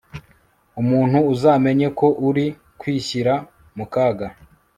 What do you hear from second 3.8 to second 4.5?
kaga